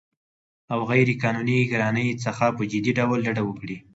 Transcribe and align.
او 0.73 0.79
غیرقانوني 0.91 1.59
ګرانۍ 1.71 2.07
څخه 2.25 2.45
په 2.57 2.63
جدي 2.71 2.91
ډول 2.99 3.19
ډډه 3.25 3.43
وکړي 3.45 3.77